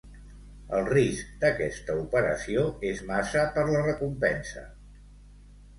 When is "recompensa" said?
3.91-4.67